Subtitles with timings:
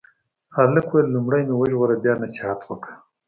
[0.55, 2.93] هلک وویل لومړی مې وژغوره بیا نصیحت وکړه.